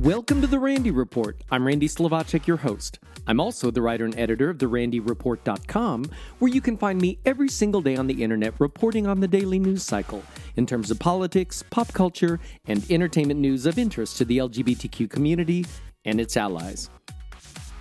[0.00, 1.36] Welcome to the Randy Report.
[1.50, 3.00] I'm Randy Slovacek, your host.
[3.26, 6.06] I'm also the writer and editor of therandyreport.com,
[6.38, 9.58] where you can find me every single day on the internet reporting on the daily
[9.58, 10.22] news cycle
[10.56, 15.66] in terms of politics, pop culture, and entertainment news of interest to the LGBTQ community
[16.06, 16.88] and its allies.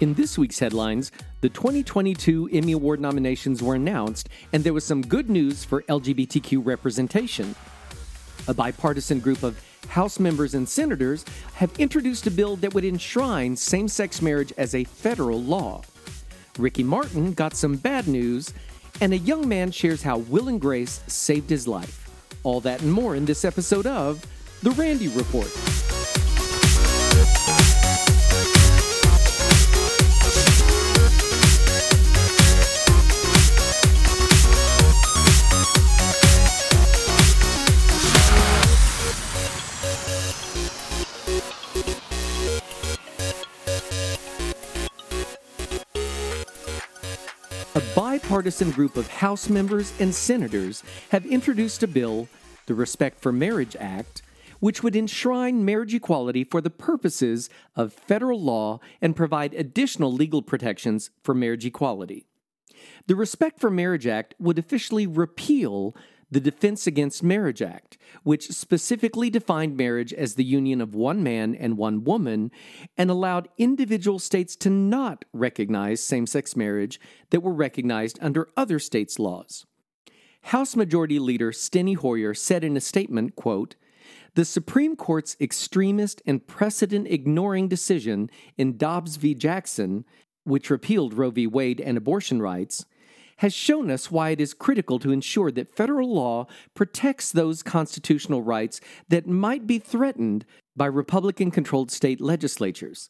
[0.02, 5.04] In this week's headlines, the 2022 Emmy Award nominations were announced, and there was some
[5.04, 7.56] good news for LGBTQ representation.
[8.50, 11.26] A bipartisan group of House members and senators
[11.56, 15.82] have introduced a bill that would enshrine same sex marriage as a federal law.
[16.58, 18.54] Ricky Martin got some bad news,
[19.02, 22.10] and a young man shares how Will and Grace saved his life.
[22.44, 24.26] All that and more in this episode of
[24.62, 25.99] The Randy Report.
[47.80, 52.28] A bipartisan group of House members and senators have introduced a bill,
[52.66, 54.22] the Respect for Marriage Act,
[54.60, 60.42] which would enshrine marriage equality for the purposes of federal law and provide additional legal
[60.42, 62.26] protections for marriage equality.
[63.08, 65.96] The Respect for Marriage Act would officially repeal
[66.32, 71.56] the Defense Against Marriage Act, which specifically defined marriage as the union of one man
[71.56, 72.52] and one woman
[72.98, 77.00] and allowed individual states to not recognize same sex marriage
[77.32, 79.66] that were recognized under other states' laws.
[80.44, 83.76] House Majority Leader Steny Hoyer said in a statement, quote,
[84.36, 89.34] the Supreme Court's extremist and precedent ignoring decision in Dobbs v.
[89.34, 90.06] Jackson,
[90.44, 91.48] which repealed Roe v.
[91.48, 92.86] Wade and abortion rights,
[93.40, 98.42] has shown us why it is critical to ensure that federal law protects those constitutional
[98.42, 100.46] rights that might be threatened
[100.76, 103.10] by Republican controlled state legislatures.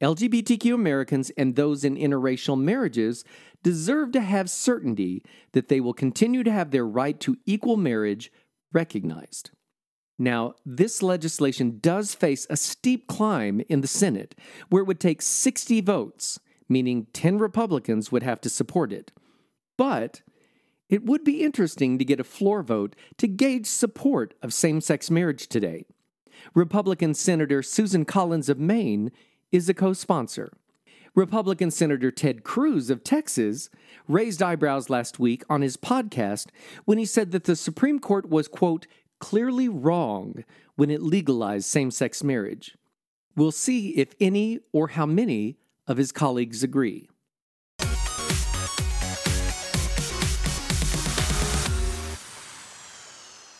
[0.00, 3.22] LGBTQ Americans and those in interracial marriages
[3.62, 5.22] deserve to have certainty
[5.52, 8.32] that they will continue to have their right to equal marriage
[8.72, 9.50] recognized.
[10.18, 14.34] Now, this legislation does face a steep climb in the Senate,
[14.70, 19.12] where it would take 60 votes, meaning 10 Republicans would have to support it.
[19.76, 20.22] But
[20.88, 25.10] it would be interesting to get a floor vote to gauge support of same sex
[25.10, 25.84] marriage today.
[26.54, 29.10] Republican Senator Susan Collins of Maine
[29.50, 30.52] is a co sponsor.
[31.14, 33.70] Republican Senator Ted Cruz of Texas
[34.06, 36.48] raised eyebrows last week on his podcast
[36.84, 38.86] when he said that the Supreme Court was, quote,
[39.18, 40.44] clearly wrong
[40.76, 42.76] when it legalized same sex marriage.
[43.34, 47.08] We'll see if any or how many of his colleagues agree.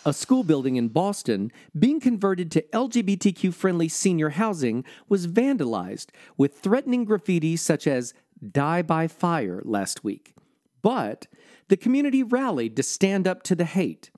[0.07, 6.57] A school building in Boston being converted to LGBTQ friendly senior housing was vandalized with
[6.57, 8.15] threatening graffiti such as
[8.53, 10.37] Die by Fire last week.
[10.81, 11.27] But
[11.67, 14.13] the community rallied to stand up to the hate.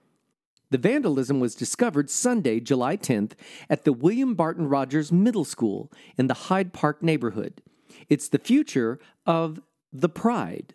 [0.68, 3.32] The vandalism was discovered Sunday, July 10th,
[3.70, 7.62] at the William Barton Rogers Middle School in the Hyde Park neighborhood.
[8.10, 10.74] It's the future of The Pride,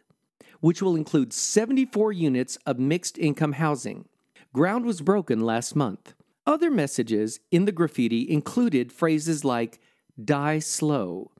[0.59, 4.05] which will include 74 units of mixed income housing.
[4.53, 6.13] Ground was broken last month.
[6.45, 9.79] Other messages in the graffiti included phrases like,
[10.23, 11.31] Die slow,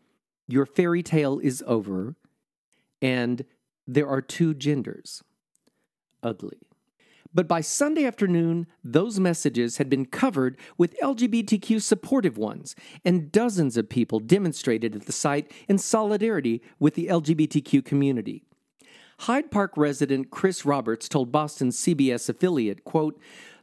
[0.47, 2.15] Your fairy tale is over,
[3.01, 3.45] and
[3.85, 5.21] There are two genders.
[6.23, 6.57] Ugly.
[7.33, 13.75] But by Sunday afternoon, those messages had been covered with LGBTQ supportive ones, and dozens
[13.75, 18.43] of people demonstrated at the site in solidarity with the LGBTQ community.
[19.19, 23.19] Hyde Park resident Chris Roberts told Boston's CBS affiliate, quote,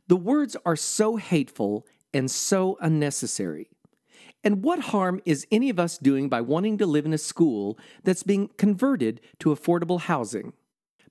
[0.08, 3.70] "The words are so hateful and so unnecessary.
[4.42, 7.78] And what harm is any of us doing by wanting to live in a school
[8.04, 10.54] that's being converted to affordable housing?"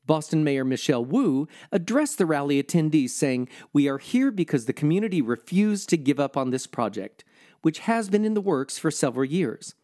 [0.06, 5.21] Boston Mayor Michelle Wu addressed the rally attendees saying, "We are here because the community
[5.21, 7.24] refused to give up on this project,
[7.62, 9.75] which has been in the works for several years."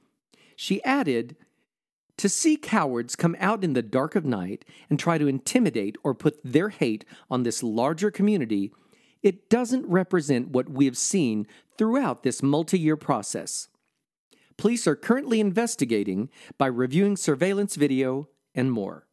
[0.55, 1.35] She added,
[2.17, 6.13] to see cowards come out in the dark of night and try to intimidate or
[6.13, 8.71] put their hate on this larger community,
[9.21, 11.47] it doesn't represent what we have seen
[11.77, 13.67] throughout this multi year process.
[14.57, 19.04] Police are currently investigating by reviewing surveillance video and more.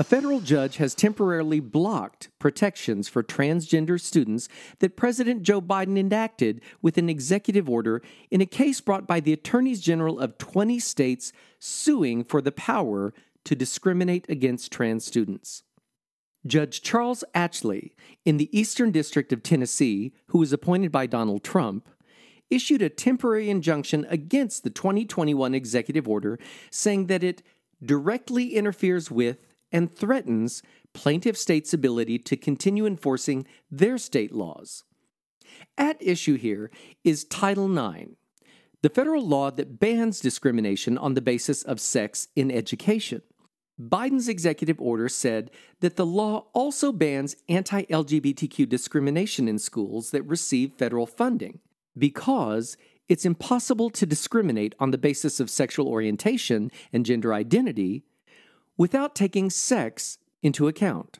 [0.00, 4.48] A federal judge has temporarily blocked protections for transgender students
[4.78, 8.00] that President Joe Biden enacted with an executive order
[8.30, 13.12] in a case brought by the attorneys general of 20 states suing for the power
[13.42, 15.64] to discriminate against trans students.
[16.46, 17.90] Judge Charles Atchley
[18.24, 21.88] in the Eastern District of Tennessee, who was appointed by Donald Trump,
[22.50, 26.38] issued a temporary injunction against the 2021 executive order,
[26.70, 27.42] saying that it
[27.84, 29.38] directly interferes with
[29.72, 30.62] and threatens
[30.94, 34.84] plaintiff states' ability to continue enforcing their state laws.
[35.76, 36.70] At issue here
[37.04, 38.12] is Title IX,
[38.82, 43.22] the federal law that bans discrimination on the basis of sex in education.
[43.80, 45.50] Biden's executive order said
[45.80, 51.60] that the law also bans anti LGBTQ discrimination in schools that receive federal funding
[51.96, 52.76] because
[53.08, 58.04] it's impossible to discriminate on the basis of sexual orientation and gender identity
[58.78, 61.18] without taking sex into account.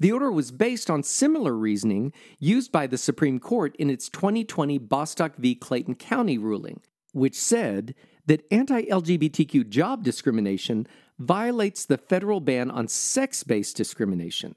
[0.00, 4.78] The order was based on similar reasoning used by the Supreme Court in its 2020
[4.78, 5.54] Bostock v.
[5.54, 6.80] Clayton County ruling,
[7.12, 7.94] which said
[8.26, 10.88] that anti LGBTQ job discrimination
[11.18, 14.56] violates the federal ban on sex based discrimination.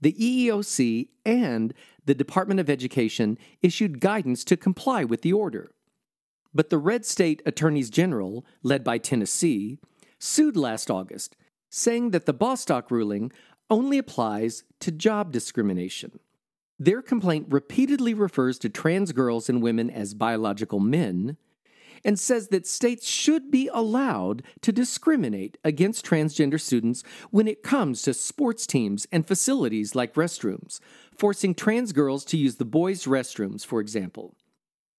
[0.00, 1.72] The EEOC and
[2.04, 5.70] the Department of Education issued guidance to comply with the order.
[6.52, 9.78] But the red state attorneys general, led by Tennessee,
[10.18, 11.36] sued last August,
[11.70, 13.32] saying that the Bostock ruling
[13.70, 16.18] only applies to job discrimination.
[16.78, 21.36] Their complaint repeatedly refers to trans girls and women as biological men
[22.04, 28.02] and says that states should be allowed to discriminate against transgender students when it comes
[28.02, 30.80] to sports teams and facilities like restrooms,
[31.16, 34.36] forcing trans girls to use the boys' restrooms, for example.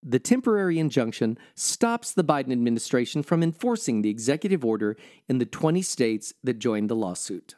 [0.07, 4.96] The temporary injunction stops the Biden administration from enforcing the executive order
[5.28, 7.56] in the 20 states that joined the lawsuit.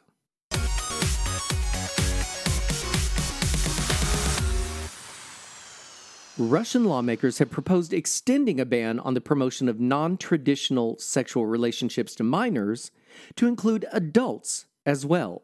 [6.38, 12.14] Russian lawmakers have proposed extending a ban on the promotion of non traditional sexual relationships
[12.14, 12.90] to minors
[13.36, 15.42] to include adults as well.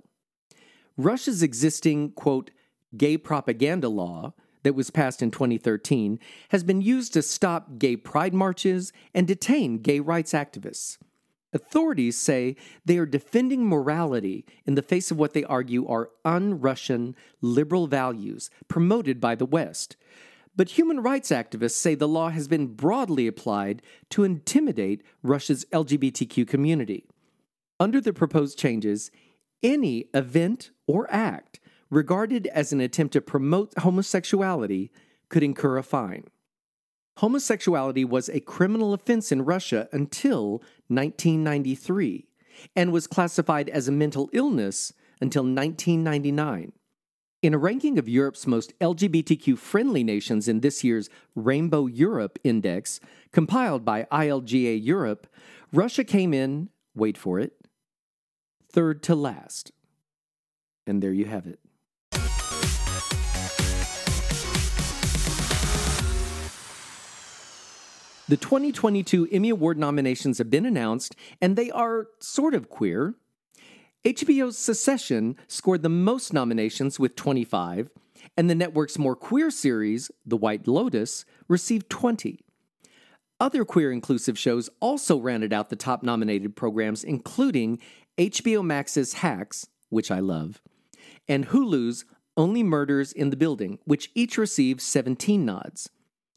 [0.96, 2.50] Russia's existing, quote,
[2.96, 4.32] gay propaganda law
[4.64, 6.18] that was passed in 2013
[6.48, 10.98] has been used to stop gay pride marches and detain gay rights activists.
[11.52, 16.60] Authorities say they are defending morality in the face of what they argue are un
[16.60, 19.96] Russian liberal values promoted by the West,
[20.56, 26.46] but human rights activists say the law has been broadly applied to intimidate Russia's LGBTQ
[26.48, 27.06] community.
[27.78, 29.10] Under the proposed changes,
[29.62, 31.60] any event or act
[31.94, 34.90] regarded as an attempt to promote homosexuality
[35.28, 36.24] could incur a fine.
[37.18, 42.26] Homosexuality was a criminal offense in Russia until 1993
[42.74, 46.72] and was classified as a mental illness until 1999.
[47.42, 52.98] In a ranking of Europe's most LGBTQ friendly nations in this year's Rainbow Europe Index,
[53.32, 55.28] compiled by ILGA Europe,
[55.72, 57.52] Russia came in, wait for it,
[58.72, 59.70] third to last.
[60.86, 61.60] And there you have it.
[68.26, 73.16] The 2022 Emmy Award nominations have been announced, and they are sort of queer.
[74.02, 77.90] HBO's Succession scored the most nominations with 25,
[78.34, 82.40] and the network's more queer series, The White Lotus, received 20.
[83.40, 87.78] Other queer inclusive shows also rounded out the top nominated programs, including
[88.16, 90.62] HBO Max's Hacks, which I love,
[91.28, 92.06] and Hulu's
[92.38, 95.90] Only Murders in the Building, which each received 17 nods.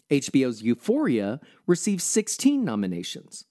[0.10, 3.46] HBO's Euphoria received 16 nominations.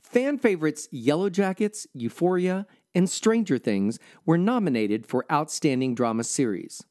[0.00, 6.82] Fan favorites Yellowjackets, Euphoria, and Stranger Things were nominated for Outstanding Drama Series.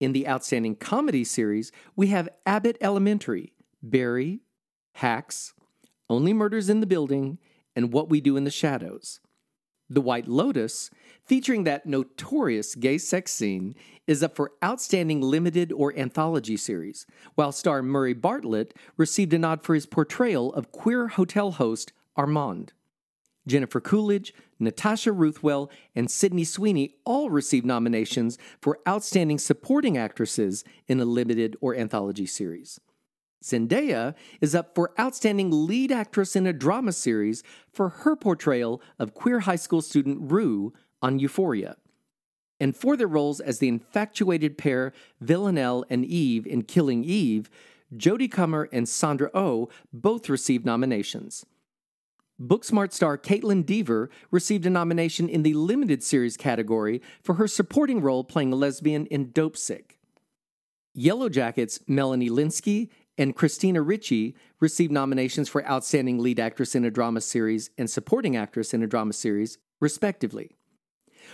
[0.00, 4.40] In the Outstanding Comedy Series, we have Abbott Elementary, Barry,
[4.94, 5.54] Hacks,
[6.08, 7.38] Only Murders in the Building,
[7.74, 9.20] and What We Do in the Shadows.
[9.90, 10.90] The White Lotus,
[11.24, 13.74] featuring that notorious gay sex scene,
[14.08, 19.62] is up for Outstanding Limited or Anthology Series, while star Murray Bartlett received a nod
[19.62, 22.72] for his portrayal of queer hotel host Armand.
[23.46, 31.00] Jennifer Coolidge, Natasha Rothwell, and Sydney Sweeney all received nominations for Outstanding Supporting Actresses in
[31.00, 32.80] a Limited or Anthology Series.
[33.44, 39.14] Zendaya is up for Outstanding Lead Actress in a Drama Series for her portrayal of
[39.14, 41.76] queer high school student Rue on Euphoria.
[42.60, 47.50] And for their roles as the infatuated pair Villanelle and Eve in Killing Eve,
[47.96, 51.46] Jodie Comer and Sandra O oh both received nominations.
[52.40, 58.00] Booksmart star Kaitlyn Dever received a nomination in the limited series category for her supporting
[58.00, 59.96] role playing a lesbian in Dopesick.
[60.96, 67.20] Yellowjackets Melanie Lynskey and Christina Ricci received nominations for Outstanding Lead Actress in a Drama
[67.20, 70.57] Series and Supporting Actress in a Drama Series, respectively.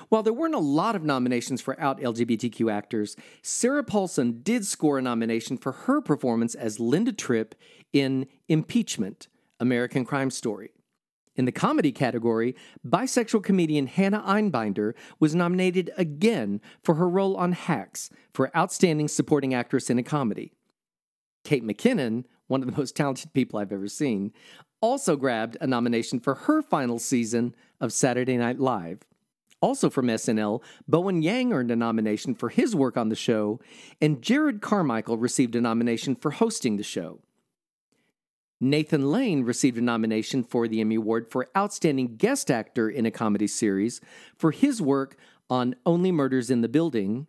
[0.08, 4.98] While there weren't a lot of nominations for out LGBTQ actors, Sarah Paulson did score
[4.98, 7.54] a nomination for her performance as Linda Tripp
[7.92, 9.28] in Impeachment
[9.60, 10.70] American Crime Story.
[11.36, 12.54] In the comedy category,
[12.86, 19.52] bisexual comedian Hannah Einbinder was nominated again for her role on Hacks for Outstanding Supporting
[19.52, 20.52] Actress in a Comedy.
[21.42, 24.32] Kate McKinnon, one of the most talented people I've ever seen,
[24.80, 29.02] also grabbed a nomination for her final season of Saturday Night Live.
[29.64, 33.60] Also from SNL, Bowen Yang earned a nomination for his work on the show,
[33.98, 37.20] and Jerrod Carmichael received a nomination for hosting the show.
[38.60, 43.10] Nathan Lane received a nomination for the Emmy Award for Outstanding Guest Actor in a
[43.10, 44.02] Comedy Series
[44.36, 45.16] for his work
[45.48, 47.26] on Only Murders in the Building.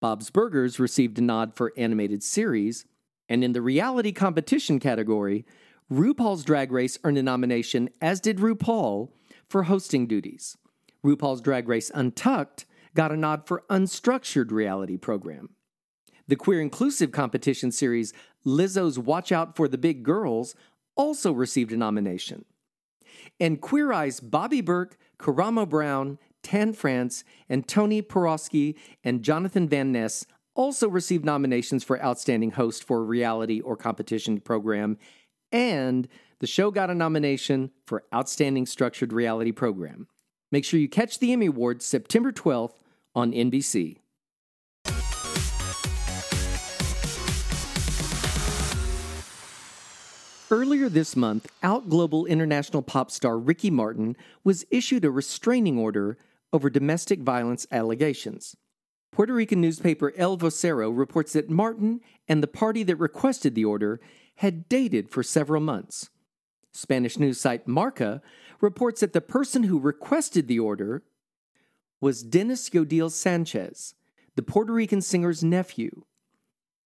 [0.00, 2.86] Bob's Burgers received a nod for Animated Series.
[3.28, 5.44] And in the reality competition category,
[5.92, 9.10] RuPaul's Drag Race earned a nomination, as did RuPaul,
[9.46, 10.56] for hosting duties.
[11.04, 12.64] RuPaul's Drag Race Untucked
[12.94, 15.50] got a nod for Unstructured Reality Program.
[16.26, 18.12] The queer inclusive competition series
[18.44, 20.54] Lizzo's Watch Out for the Big Girls
[20.96, 22.44] also received a nomination.
[23.40, 29.92] And Queer Eye's Bobby Berk, Karamo Brown, Tan France, and Tony Porowski and Jonathan Van
[29.92, 34.98] Ness also received nominations for Outstanding Host for Reality or Competition Program,
[35.52, 36.08] and
[36.40, 40.08] the show got a nomination for Outstanding Structured Reality Program.
[40.50, 42.72] Make sure you catch the Emmy Awards September 12th
[43.14, 43.98] on NBC.
[50.50, 56.16] Earlier this month, out global international pop star Ricky Martin was issued a restraining order
[56.54, 58.56] over domestic violence allegations.
[59.12, 64.00] Puerto Rican newspaper El Vocero reports that Martin and the party that requested the order
[64.36, 66.08] had dated for several months.
[66.72, 68.22] Spanish news site Marca
[68.60, 71.02] reports that the person who requested the order
[72.00, 73.94] was Dennis Yadiel Sanchez,
[74.36, 76.02] the Puerto Rican singer's nephew.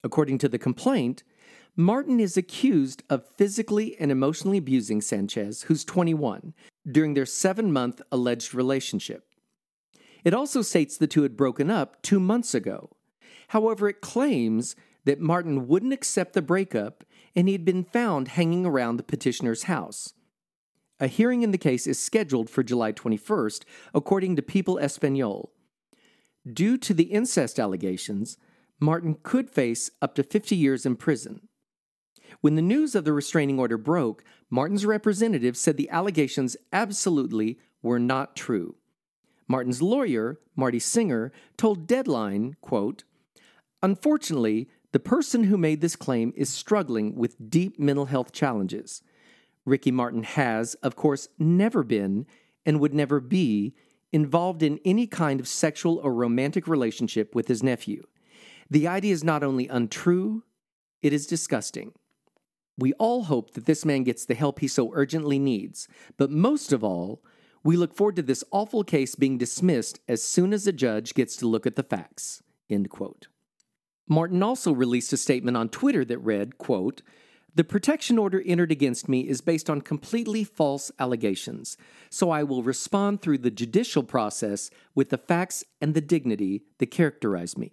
[0.05, 1.23] According to the complaint,
[1.77, 6.55] Martin is accused of physically and emotionally abusing Sanchez, who's 21,
[6.91, 9.27] during their seven month alleged relationship.
[10.25, 12.91] It also states the two had broken up two months ago.
[13.49, 18.67] However, it claims that Martin wouldn't accept the breakup and he had been found hanging
[18.67, 20.13] around the petitioner's house.
[21.03, 25.51] A hearing in the case is scheduled for July 21st, according to People Espanol.
[26.51, 28.37] Due to the incest allegations,
[28.79, 31.49] Martin could face up to 50 years in prison.
[32.41, 37.99] When the news of the restraining order broke, Martin's representative said the allegations absolutely were
[37.99, 38.77] not true.
[39.49, 43.03] Martin's lawyer, Marty Singer, told Deadline, quote,
[43.83, 49.03] Unfortunately, the person who made this claim is struggling with deep mental health challenges.
[49.65, 52.27] Ricky Martin has, of course, never been
[52.67, 53.75] and would never be
[54.13, 58.05] involved in any kind of sexual or romantic relationship with his nephew.
[58.71, 60.45] The idea is not only untrue,
[61.01, 61.93] it is disgusting.
[62.79, 66.73] We all hope that this man gets the help he so urgently needs, but most
[66.73, 67.23] of all,
[67.65, 71.37] we look forward to this awful case being dismissed as soon as a judge gets
[71.37, 72.43] to look at the facts.
[72.69, 73.29] End quote.
[74.09, 77.03] Martin also released a statement on Twitter that read, quote,
[77.55, 81.77] the protection order entered against me is based on completely false allegations,
[82.09, 86.91] so I will respond through the judicial process with the facts and the dignity that
[86.91, 87.73] characterize me.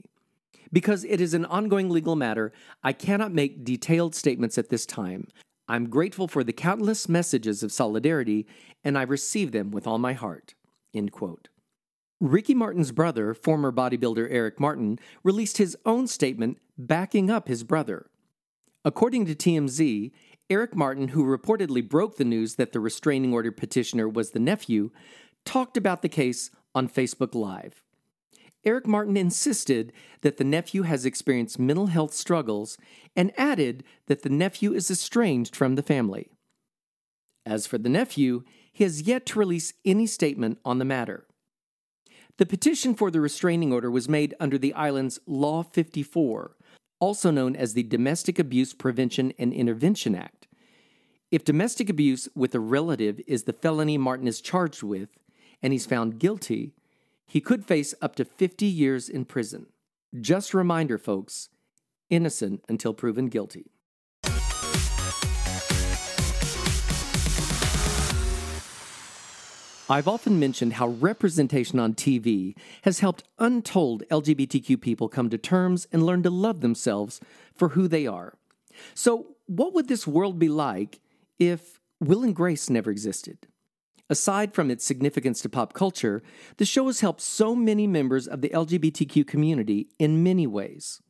[0.73, 2.51] Because it is an ongoing legal matter,
[2.83, 5.27] I cannot make detailed statements at this time.
[5.67, 8.47] I'm grateful for the countless messages of solidarity,
[8.83, 10.55] and I receive them with all my heart.
[10.93, 11.47] End quote.
[12.19, 18.07] Ricky Martin's brother, former bodybuilder Eric Martin, released his own statement backing up his brother.
[18.85, 20.11] According to TMZ,
[20.49, 24.91] Eric Martin, who reportedly broke the news that the restraining order petitioner was the nephew,
[25.45, 27.83] talked about the case on Facebook Live.
[28.65, 32.77] Eric Martin insisted that the nephew has experienced mental health struggles
[33.15, 36.29] and added that the nephew is estranged from the family.
[37.45, 41.25] As for the nephew, he has yet to release any statement on the matter.
[42.37, 46.55] The petition for the restraining order was made under the island's Law 54,
[46.99, 50.47] also known as the Domestic Abuse Prevention and Intervention Act.
[51.31, 55.09] If domestic abuse with a relative is the felony Martin is charged with,
[55.61, 56.73] and he's found guilty,
[57.27, 59.67] he could face up to 50 years in prison.
[60.19, 61.49] Just a reminder, folks
[62.09, 63.71] innocent until proven guilty.
[69.91, 75.87] I've often mentioned how representation on TV has helped untold LGBTQ people come to terms
[75.91, 77.19] and learn to love themselves
[77.55, 78.35] for who they are.
[78.93, 80.99] So, what would this world be like
[81.39, 83.47] if Will and Grace never existed?
[84.11, 86.21] Aside from its significance to pop culture,
[86.57, 91.01] the show has helped so many members of the LGBTQ community in many ways.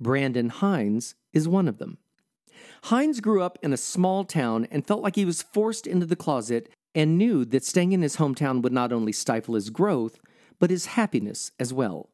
[0.00, 1.98] Brandon Hines is one of them.
[2.84, 6.16] Hines grew up in a small town and felt like he was forced into the
[6.16, 10.18] closet and knew that staying in his hometown would not only stifle his growth,
[10.58, 12.08] but his happiness as well.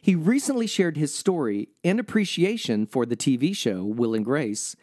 [0.00, 4.74] He recently shared his story and appreciation for the TV show Will and Grace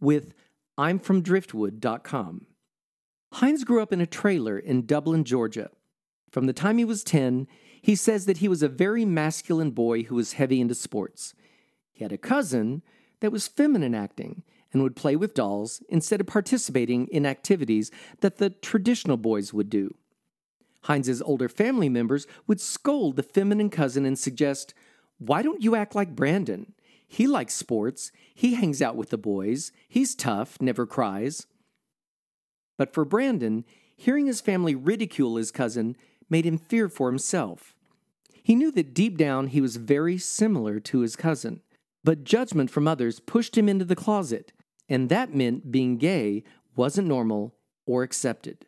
[0.00, 0.32] with
[0.78, 2.46] I'mFromDriftwood.com.
[3.32, 5.70] Hines grew up in a trailer in Dublin, Georgia.
[6.30, 7.48] From the time he was 10,
[7.82, 11.34] he says that he was a very masculine boy who was heavy into sports.
[11.92, 12.82] He had a cousin
[13.18, 14.44] that was feminine acting
[14.74, 17.90] and would play with dolls instead of participating in activities
[18.20, 19.94] that the traditional boys would do.
[20.86, 24.74] Hines's older family members would scold the feminine cousin and suggest,
[25.18, 26.74] Why don't you act like Brandon?
[27.06, 28.10] He likes sports.
[28.34, 29.72] He hangs out with the boys.
[29.88, 31.46] He's tough, never cries.
[32.76, 33.64] But for Brandon,
[33.96, 35.96] hearing his family ridicule his cousin
[36.28, 37.76] made him fear for himself.
[38.42, 41.62] He knew that deep down he was very similar to his cousin,
[42.02, 44.52] but judgment from others pushed him into the closet,
[44.88, 46.44] and that meant being gay
[46.76, 47.54] wasn't normal
[47.86, 48.66] or accepted.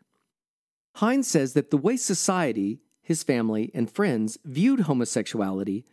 [0.97, 5.85] Hines says that the way society, his family, and friends viewed homosexuality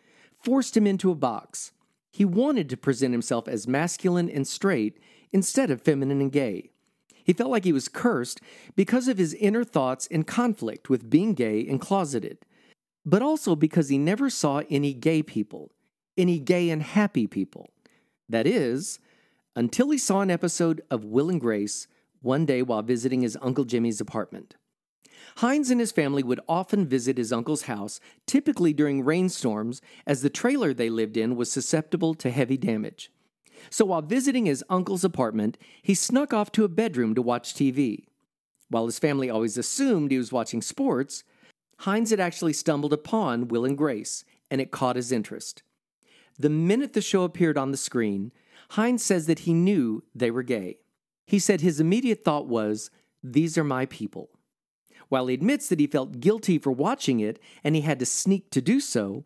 [0.42, 1.72] forced him into a box.
[2.12, 5.00] He wanted to present himself as masculine and straight
[5.32, 6.70] instead of feminine and gay.
[7.24, 8.42] He felt like he was cursed
[8.76, 12.40] because of his inner thoughts in conflict with being gay and closeted,
[13.06, 15.72] but also because he never saw any gay people,
[16.18, 17.70] any gay and happy people.
[18.30, 19.00] That is,
[19.56, 21.88] until he saw an episode of Will and Grace
[22.22, 24.56] one day while visiting his Uncle Jimmy's apartment.
[25.38, 30.30] Hines and his family would often visit his uncle's house, typically during rainstorms, as the
[30.30, 33.12] trailer they lived in was susceptible to heavy damage.
[33.70, 38.06] So while visiting his uncle's apartment, he snuck off to a bedroom to watch TV.
[38.70, 41.24] While his family always assumed he was watching sports,
[41.80, 45.64] Hines had actually stumbled upon Will and Grace, and it caught his interest.
[46.38, 48.32] The minute the show appeared on the screen,
[48.74, 50.80] Hines says that he knew they were gay.
[51.28, 52.90] He said his immediate thought was,
[53.22, 54.32] These are my people.
[55.10, 58.50] While he admits that he felt guilty for watching it and he had to sneak
[58.50, 59.26] to do so,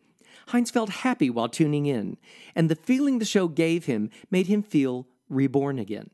[0.50, 2.18] Hines felt happy while tuning in,
[2.56, 6.10] and the feeling the show gave him made him feel reborn again.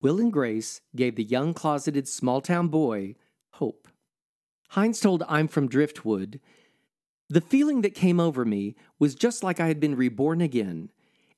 [0.00, 3.16] Will and Grace gave the young closeted small town boy
[3.54, 3.88] hope.
[4.68, 6.38] Hines told I'm from Driftwood,
[7.28, 10.90] The feeling that came over me was just like I had been reborn again,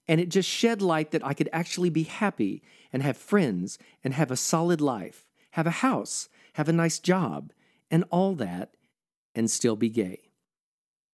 [0.08, 4.14] and it just shed light that I could actually be happy and have friends and
[4.14, 7.52] have a solid life, have a house, have a nice job,
[7.90, 8.74] and all that,
[9.34, 10.30] and still be gay.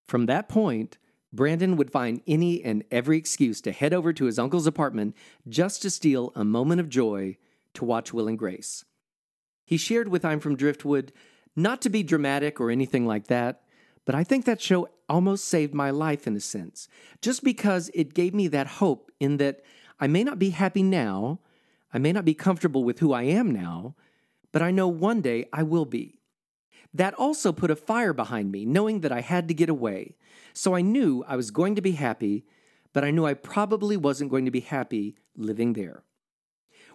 [0.06, 0.98] From that point,
[1.32, 5.16] Brandon would find any and every excuse to head over to his uncle's apartment
[5.48, 7.36] just to steal a moment of joy
[7.74, 8.84] to watch Will and Grace.
[9.66, 11.12] He shared with I'm from Driftwood,
[11.56, 13.63] not to be dramatic or anything like that,
[14.04, 16.88] but I think that show almost saved my life in a sense,
[17.20, 19.62] just because it gave me that hope in that
[20.00, 21.40] I may not be happy now,
[21.92, 23.94] I may not be comfortable with who I am now,
[24.52, 26.20] but I know one day I will be.
[26.92, 30.16] That also put a fire behind me, knowing that I had to get away.
[30.52, 32.44] So I knew I was going to be happy,
[32.92, 36.04] but I knew I probably wasn't going to be happy living there.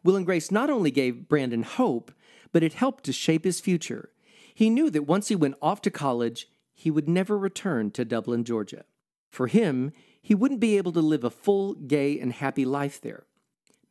[0.04, 2.14] Will and Grace not only gave Brandon hope,
[2.54, 4.12] but it helped to shape his future.
[4.54, 6.48] He knew that once he went off to college,
[6.80, 8.86] he would never return to Dublin, Georgia.
[9.30, 13.26] For him, he wouldn't be able to live a full, gay, and happy life there.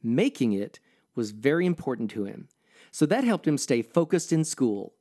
[0.03, 0.81] Making it
[1.15, 2.49] was very important to him,
[2.91, 4.95] so that helped him stay focused in school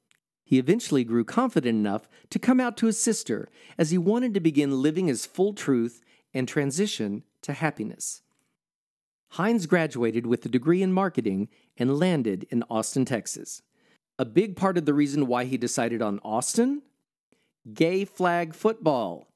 [0.47, 4.39] he eventually grew confident enough to come out to his sister as he wanted to
[4.39, 6.02] begin living his full truth
[6.34, 8.21] and transition to happiness.
[9.32, 13.62] Hines graduated with a degree in marketing and landed in Austin, Texas.
[14.17, 16.82] A big part of the reason why he decided on Austin?
[17.73, 19.27] Gay flag football.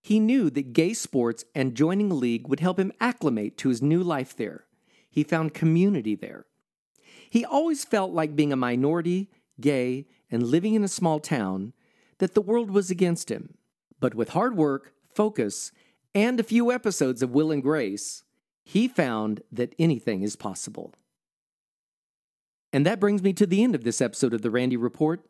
[0.00, 3.80] He knew that gay sports and joining a league would help him acclimate to his
[3.82, 4.66] new life there.
[5.10, 6.46] He found community there.
[7.30, 11.72] He always felt like being a minority, gay, and living in a small town
[12.18, 13.54] that the world was against him.
[14.00, 15.72] But with hard work, focus,
[16.14, 18.24] and a few episodes of Will and Grace,
[18.64, 20.92] he found that anything is possible.
[22.72, 25.24] And that brings me to the end of this episode of the Randy Report.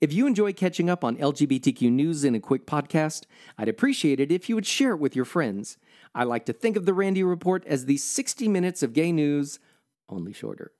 [0.00, 3.24] If you enjoy catching up on LGBTQ news in a quick podcast,
[3.56, 5.78] I'd appreciate it if you would share it with your friends.
[6.14, 9.58] I like to think of the Randy Report as the 60 minutes of gay news,
[10.08, 10.72] only shorter.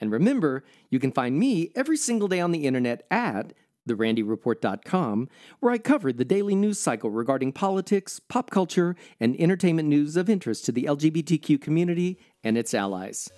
[0.00, 3.54] And remember, you can find me every single day on the internet at
[3.88, 5.28] therandyreport.com,
[5.60, 10.28] where I cover the daily news cycle regarding politics, pop culture, and entertainment news of
[10.28, 13.30] interest to the LGBTQ community and its allies.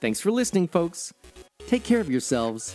[0.00, 1.12] Thanks for listening, folks.
[1.66, 2.74] Take care of yourselves